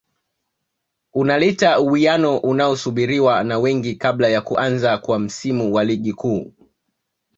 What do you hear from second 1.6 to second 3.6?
uwiano unaosubiriwa na